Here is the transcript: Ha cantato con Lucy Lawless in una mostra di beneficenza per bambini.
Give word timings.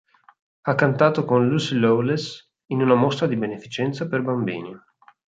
Ha 0.63 0.73
cantato 0.73 1.25
con 1.25 1.47
Lucy 1.47 1.77
Lawless 1.77 2.49
in 2.71 2.81
una 2.81 2.95
mostra 2.95 3.27
di 3.27 3.35
beneficenza 3.35 4.07
per 4.07 4.23
bambini. 4.23 4.75